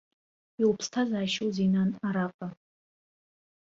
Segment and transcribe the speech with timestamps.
[0.63, 2.47] Иуԥсҭазаашьоузеи, нан, араҟа?